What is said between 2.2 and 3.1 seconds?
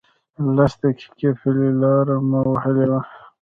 مو وهلې وه.